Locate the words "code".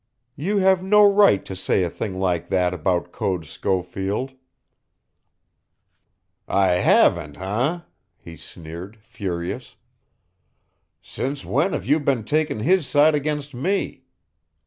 3.11-3.45